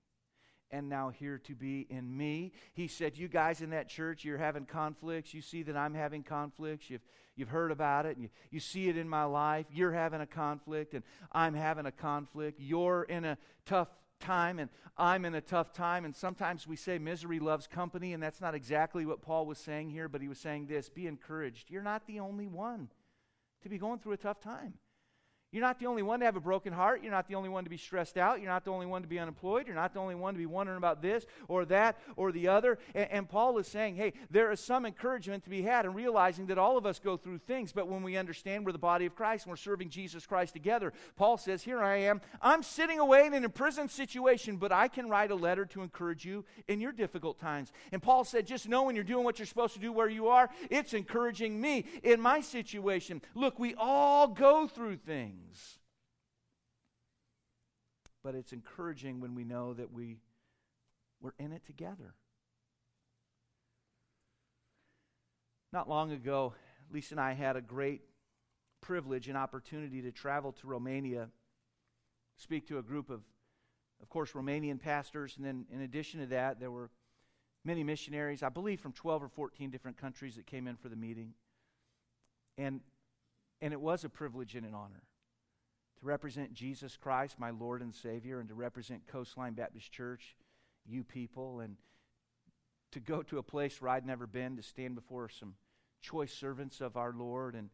[0.72, 2.54] and now hear to be in me.
[2.74, 5.34] He said, You guys in that church, you're having conflicts.
[5.34, 6.90] You see that I'm having conflicts.
[6.90, 7.02] You've,
[7.36, 9.66] you've heard about it, and you, you see it in my life.
[9.72, 12.60] You're having a conflict, and I'm having a conflict.
[12.60, 16.06] You're in a tough time, and I'm in a tough time.
[16.06, 19.90] And sometimes we say misery loves company, and that's not exactly what Paul was saying
[19.90, 21.70] here, but he was saying this be encouraged.
[21.70, 22.90] You're not the only one
[23.64, 24.76] to be going through a tough time.
[25.52, 27.04] You're not the only one to have a broken heart.
[27.04, 28.40] You're not the only one to be stressed out.
[28.40, 29.68] You're not the only one to be unemployed.
[29.68, 32.80] You're not the only one to be wondering about this or that or the other.
[32.96, 36.46] And, and, Paul is saying, hey, there is some encouragement to be had in realizing
[36.48, 37.74] that all of us go through things.
[37.74, 40.94] But when we understand we're the body of Christ and we're serving Jesus Christ together,
[41.18, 42.22] Paul says, here I am.
[42.42, 46.24] I'm sitting away in an imprisoned situation, but I can write a letter to encourage
[46.24, 47.74] you in your difficult times.
[47.92, 50.30] And Paul said, just know when you're doing what you're supposed to do where you
[50.30, 53.22] are, it's encouraging me in my situation.
[53.36, 55.78] Look, we all go through things things.
[58.24, 60.20] But it's encouraging when we know that we,
[61.22, 62.14] we're in it together.
[65.74, 66.54] Not long ago,
[66.92, 68.02] Lisa and I had a great
[68.82, 71.30] privilege and opportunity to travel to Romania,
[72.38, 73.22] speak to a group of,
[74.02, 76.90] of course, Romanian pastors, and then in addition to that, there were
[77.64, 80.96] many missionaries, I believe from 12 or 14 different countries that came in for the
[80.96, 81.34] meeting.
[82.58, 82.82] And,
[83.62, 85.04] and it was a privilege and an honor
[86.02, 90.36] to represent Jesus Christ, my Lord and Savior, and to represent Coastline Baptist Church,
[90.86, 91.76] you people, and
[92.92, 95.54] to go to a place where I'd never been, to stand before some
[96.02, 97.70] choice servants of our Lord and,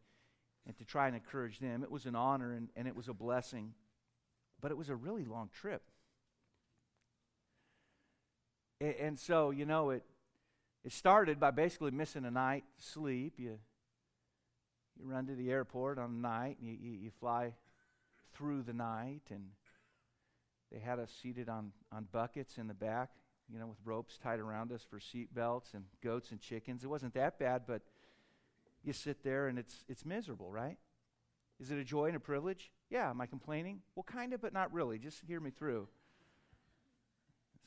[0.66, 1.82] and to try and encourage them.
[1.82, 3.72] It was an honor and, and it was a blessing,
[4.60, 5.82] but it was a really long trip.
[8.80, 10.04] And, and so, you know, it,
[10.84, 13.34] it started by basically missing a night sleep.
[13.38, 13.58] You,
[14.98, 17.54] you run to the airport on the night, and you, you, you fly
[18.34, 19.50] through the night, and
[20.72, 23.10] they had us seated on, on buckets in the back,
[23.52, 26.84] you know, with ropes tied around us for seat belts and goats and chickens.
[26.84, 27.82] It wasn't that bad, but
[28.84, 30.76] you sit there and it's, it's miserable, right?
[31.60, 32.70] Is it a joy and a privilege?
[32.90, 33.10] Yeah.
[33.10, 33.80] Am I complaining?
[33.94, 34.98] Well, kind of, but not really.
[34.98, 35.88] Just hear me through.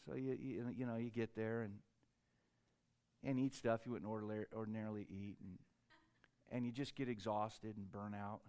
[0.06, 1.74] So you, you, you know, you get there and
[3.24, 4.12] and eat stuff you wouldn't
[4.56, 5.60] ordinarily eat, and
[6.52, 8.42] and you just get exhausted and burn out.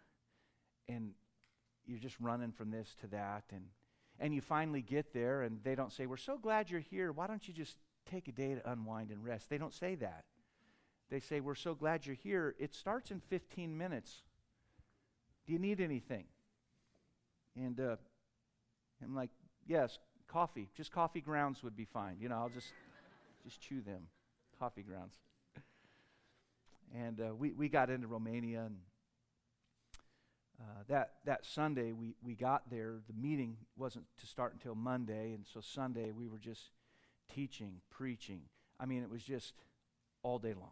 [0.88, 1.12] And
[1.86, 3.64] you're just running from this to that and
[4.20, 7.10] and you finally get there and they don't say we're so glad you're here.
[7.12, 7.78] Why don't you just
[8.08, 9.50] take a day to unwind and rest?
[9.50, 10.24] They don't say that.
[11.10, 12.54] They say we're so glad you're here.
[12.58, 14.22] It starts in 15 minutes.
[15.46, 16.24] Do you need anything?
[17.56, 17.96] And uh,
[19.02, 19.30] i'm like
[19.66, 20.68] yes coffee.
[20.76, 22.16] Just coffee grounds would be fine.
[22.20, 22.72] You know i'll just
[23.44, 24.02] just chew them.
[24.58, 25.16] Coffee grounds.
[26.94, 28.76] And uh, we, we got into romania and
[30.62, 33.00] uh, that, that Sunday we, we got there.
[33.08, 36.70] The meeting wasn't to start until Monday, and so Sunday we were just
[37.34, 38.42] teaching, preaching.
[38.78, 39.54] I mean, it was just
[40.22, 40.70] all day long.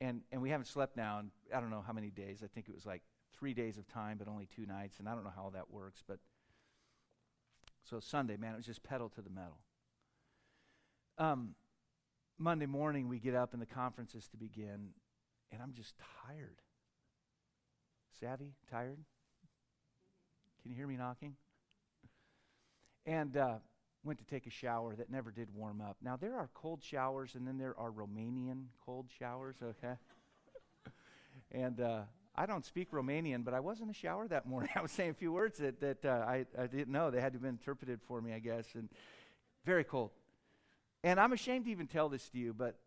[0.00, 2.42] And, and we haven't slept now in I don't know how many days.
[2.42, 3.02] I think it was like
[3.38, 6.02] three days of time, but only two nights, and I don't know how that works.
[6.06, 6.18] But
[7.84, 9.58] so Sunday, man, it was just pedal to the metal.
[11.18, 11.54] Um,
[12.38, 14.90] Monday morning, we get up and the conference is to begin,
[15.52, 15.94] and I'm just
[16.26, 16.60] tired.
[18.20, 18.52] Savvy?
[18.70, 18.98] Tired?
[20.62, 21.34] Can you hear me knocking?
[23.06, 23.56] And uh,
[24.02, 25.96] went to take a shower that never did warm up.
[26.02, 29.94] Now, there are cold showers, and then there are Romanian cold showers, okay?
[31.52, 32.02] and uh,
[32.34, 34.70] I don't speak Romanian, but I was in the shower that morning.
[34.76, 37.10] I was saying a few words that, that uh, I, I didn't know.
[37.10, 38.66] They had to be interpreted for me, I guess.
[38.74, 38.88] And
[39.64, 40.10] very cold.
[41.02, 42.78] And I'm ashamed to even tell this to you, but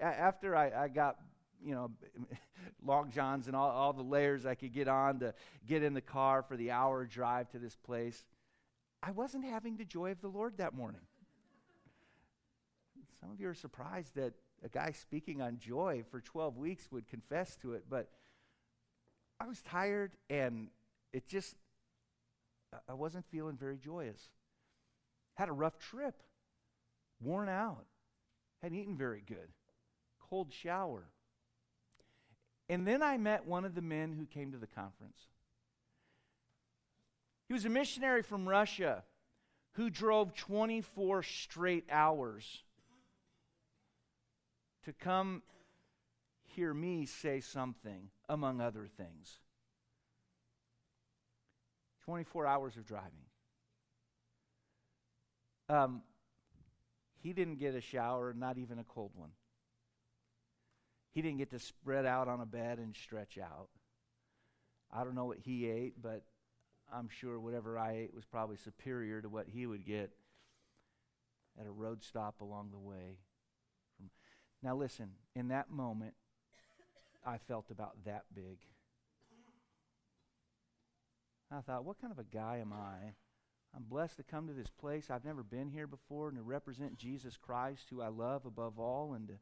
[0.00, 1.16] after I, I got
[1.64, 1.90] you know,
[2.84, 5.34] long johns and all, all the layers I could get on to
[5.66, 8.24] get in the car for the hour drive to this place.
[9.02, 11.00] I wasn't having the joy of the Lord that morning.
[13.20, 14.34] Some of you are surprised that
[14.64, 18.08] a guy speaking on joy for 12 weeks would confess to it, but
[19.40, 20.68] I was tired and
[21.12, 21.56] it just,
[22.88, 24.30] I wasn't feeling very joyous.
[25.34, 26.22] Had a rough trip,
[27.20, 27.86] worn out,
[28.62, 29.48] hadn't eaten very good,
[30.30, 31.04] cold shower.
[32.72, 35.18] And then I met one of the men who came to the conference.
[37.46, 39.04] He was a missionary from Russia
[39.72, 42.62] who drove 24 straight hours
[44.86, 45.42] to come
[46.44, 49.38] hear me say something, among other things.
[52.06, 53.26] 24 hours of driving.
[55.68, 56.00] Um,
[57.18, 59.32] he didn't get a shower, not even a cold one.
[61.12, 63.68] He didn't get to spread out on a bed and stretch out.
[64.92, 66.22] I don't know what he ate, but
[66.92, 70.10] I'm sure whatever I ate was probably superior to what he would get
[71.60, 73.18] at a road stop along the way.
[74.62, 76.14] Now, listen, in that moment,
[77.26, 78.58] I felt about that big.
[81.50, 83.12] I thought, what kind of a guy am I?
[83.74, 85.10] I'm blessed to come to this place.
[85.10, 89.14] I've never been here before and to represent Jesus Christ, who I love above all,
[89.14, 89.34] and to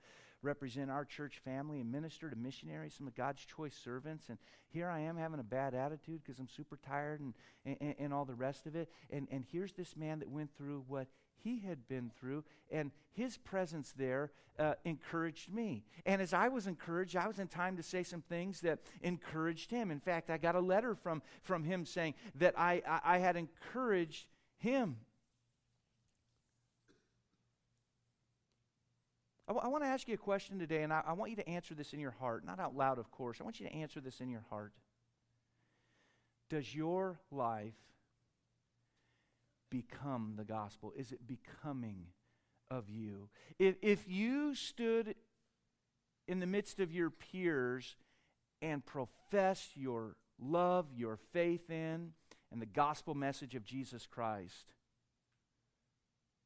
[0.42, 4.28] represent our church family and minister to missionaries, some of God's choice servants.
[4.28, 4.38] And
[4.68, 7.34] here I am having a bad attitude because I'm super tired and,
[7.64, 8.88] and, and all the rest of it.
[9.10, 11.08] And, and here's this man that went through what
[11.42, 15.84] he had been through, and his presence there uh, encouraged me.
[16.04, 19.70] And as I was encouraged, I was in time to say some things that encouraged
[19.70, 19.90] him.
[19.90, 23.36] In fact, I got a letter from, from him saying that I, I, I had
[23.36, 24.26] encouraged
[24.58, 24.96] him.
[29.50, 31.36] I, w- I want to ask you a question today, and I, I want you
[31.38, 32.46] to answer this in your heart.
[32.46, 33.38] Not out loud, of course.
[33.40, 34.72] I want you to answer this in your heart.
[36.48, 37.74] Does your life
[39.68, 40.92] become the gospel?
[40.96, 42.06] Is it becoming
[42.70, 43.28] of you?
[43.58, 45.16] If, if you stood
[46.28, 47.96] in the midst of your peers
[48.62, 52.12] and professed your love, your faith in,
[52.52, 54.74] and the gospel message of Jesus Christ,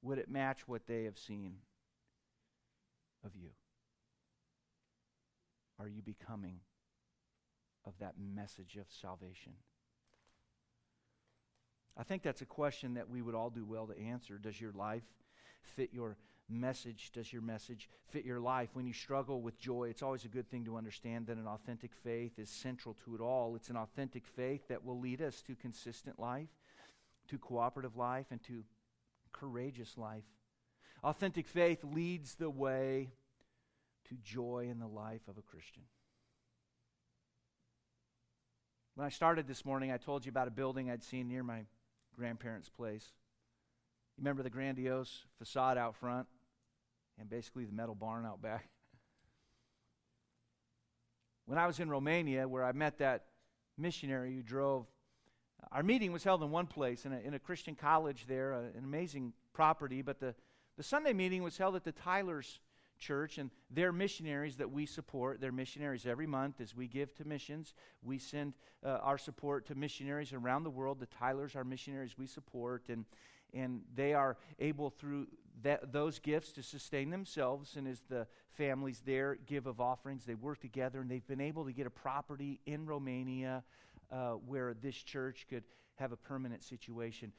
[0.01, 1.57] would it match what they have seen
[3.25, 3.51] of you?
[5.79, 6.61] Are you becoming
[7.85, 9.53] of that message of salvation?
[11.97, 14.39] I think that's a question that we would all do well to answer.
[14.39, 15.05] Does your life
[15.63, 16.17] fit your
[16.49, 17.11] message?
[17.13, 18.71] Does your message fit your life?
[18.73, 21.93] When you struggle with joy, it's always a good thing to understand that an authentic
[21.95, 23.55] faith is central to it all.
[23.57, 26.49] It's an authentic faith that will lead us to consistent life,
[27.29, 28.65] to cooperative life, and to
[29.33, 30.25] courageous life.
[31.05, 33.13] Authentic faith leads the way
[34.09, 35.83] to joy in the life of a Christian.
[38.95, 41.67] When I started this morning, I told you about a building I'd seen near my
[42.17, 43.05] grandparents' place.
[44.17, 46.27] You remember the grandiose facade out front
[47.21, 48.69] and basically the metal barn out back?
[51.47, 53.27] When I was in Romania, where I met that
[53.77, 54.87] missionary who drove,
[55.71, 58.61] our meeting was held in one place, in a, in a Christian college there, uh,
[58.79, 60.35] an amazing property, but the,
[60.77, 62.61] the Sunday meeting was held at the Tyler's
[62.99, 65.41] Church, and they're missionaries that we support.
[65.41, 67.75] They're missionaries every month as we give to missions.
[68.03, 68.55] We send
[68.85, 71.01] uh, our support to missionaries around the world.
[71.01, 73.05] The Tylers are missionaries we support, and
[73.53, 75.29] and they are able through
[75.63, 77.77] that, those gifts to sustain themselves.
[77.77, 81.65] And as the families there give of offerings, they work together, and they've been able
[81.65, 83.63] to get a property in Romania
[84.11, 85.65] uh, where this church could
[85.97, 87.33] have a permanent situation.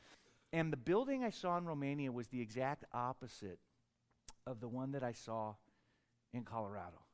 [0.53, 3.59] And the building I saw in Romania was the exact opposite
[4.47, 5.55] of the one that I saw
[6.33, 7.04] in Colorado.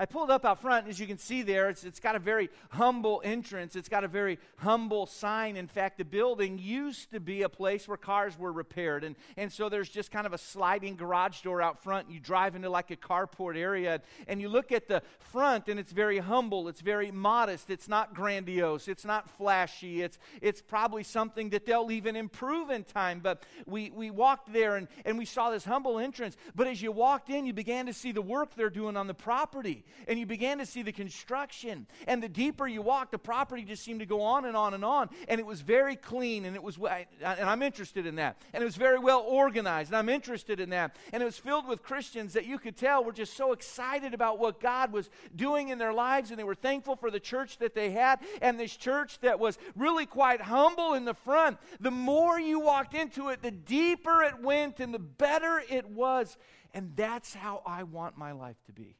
[0.00, 2.20] I pulled up out front, and as you can see there, it's, it's got a
[2.20, 3.74] very humble entrance.
[3.74, 5.56] It's got a very humble sign.
[5.56, 9.02] In fact, the building used to be a place where cars were repaired.
[9.02, 12.12] And, and so there's just kind of a sliding garage door out front.
[12.12, 15.90] You drive into like a carport area, and you look at the front, and it's
[15.90, 16.68] very humble.
[16.68, 17.68] It's very modest.
[17.68, 18.86] It's not grandiose.
[18.86, 20.02] It's not flashy.
[20.02, 23.18] It's, it's probably something that they'll even improve in time.
[23.18, 26.36] But we, we walked there, and, and we saw this humble entrance.
[26.54, 29.14] But as you walked in, you began to see the work they're doing on the
[29.14, 31.86] property and you began to see the construction.
[32.06, 34.84] And the deeper you walked, the property just seemed to go on and on and
[34.84, 35.10] on.
[35.28, 38.40] And it was very clean, and it was, and I'm interested in that.
[38.52, 40.96] And it was very well organized, and I'm interested in that.
[41.12, 44.38] And it was filled with Christians that you could tell were just so excited about
[44.38, 47.74] what God was doing in their lives, and they were thankful for the church that
[47.74, 51.58] they had, and this church that was really quite humble in the front.
[51.80, 56.36] The more you walked into it, the deeper it went, and the better it was.
[56.74, 58.96] And that's how I want my life to be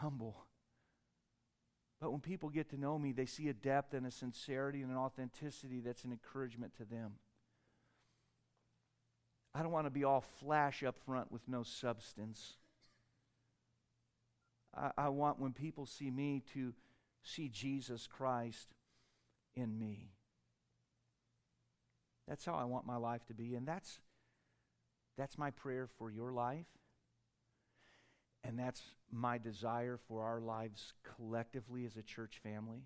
[0.00, 0.44] humble.
[2.00, 4.90] But when people get to know me, they see a depth and a sincerity and
[4.90, 7.14] an authenticity that's an encouragement to them.
[9.54, 12.54] I don't want to be all flash up front with no substance.
[14.76, 16.72] I, I want when people see me to
[17.22, 18.68] see Jesus Christ
[19.56, 20.12] in me.
[22.28, 24.00] That's how I want my life to be, and that's
[25.16, 26.66] that's my prayer for your life.
[28.44, 32.84] And that's my desire for our lives collectively as a church family.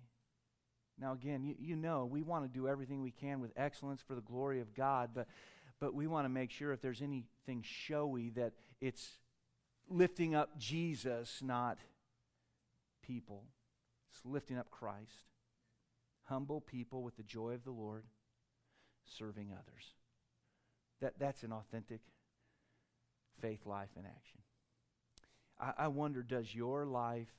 [0.99, 4.15] Now, again, you, you know, we want to do everything we can with excellence for
[4.15, 5.27] the glory of God, but,
[5.79, 9.17] but we want to make sure if there's anything showy that it's
[9.89, 11.77] lifting up Jesus, not
[13.01, 13.43] people.
[14.11, 15.25] It's lifting up Christ.
[16.23, 18.05] Humble people with the joy of the Lord,
[19.05, 19.83] serving others.
[21.01, 22.01] That, that's an authentic
[23.41, 24.39] faith life in action.
[25.63, 27.31] I, I wonder does your life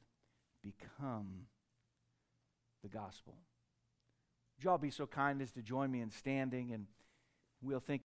[0.63, 1.47] become
[2.83, 3.35] the gospel?
[4.57, 6.87] Would you all be so kind as to join me in standing and
[7.63, 8.03] we'll think.